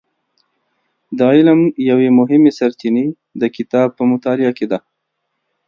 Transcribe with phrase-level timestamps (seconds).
[1.17, 3.05] د علم یوې مهمې سرچینې
[3.41, 4.79] د کتاب په مطالعه کې ده.